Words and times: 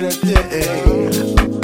better 0.00 0.20
day. 0.26 1.57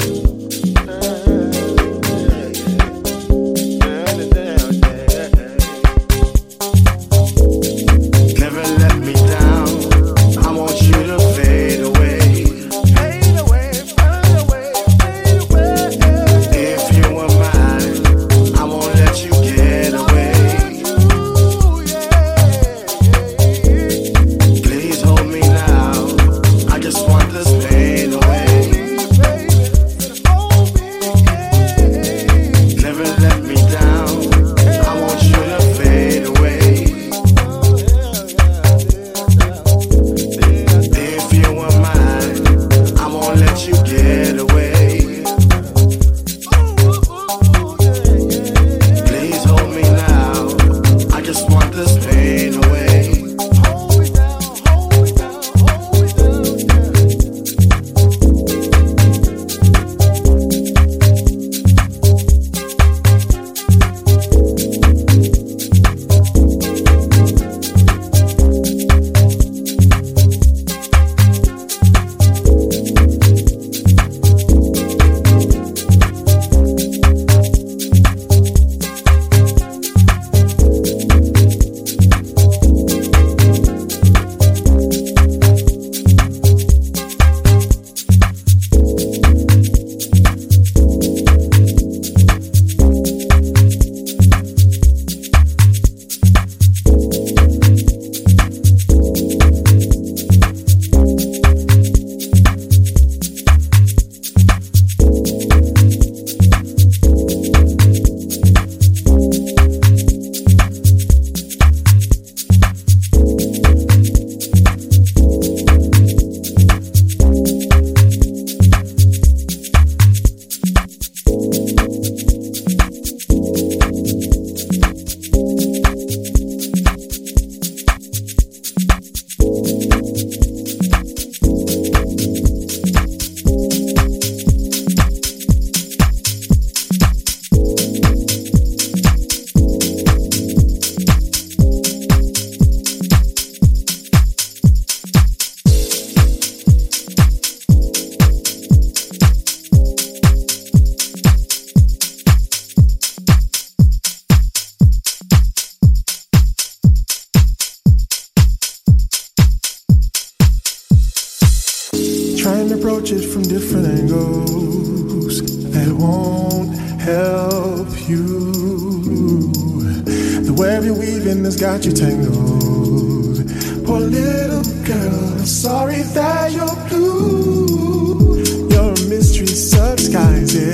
web 170.57 170.83
you're 170.83 170.93
weaving 170.97 171.43
has 171.43 171.55
got 171.59 171.85
you 171.85 171.91
tangled. 171.91 173.45
Poor 173.85 173.99
little 173.99 174.63
girl, 174.83 175.39
sorry 175.45 176.01
that 176.13 176.51
you're 176.51 176.75
blue. 176.89 178.43
You're 178.69 178.93
a 178.93 179.01
mystery 179.09 179.47
subsguises. 179.47 180.71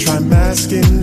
Try 0.00 0.18
masking 0.20 0.99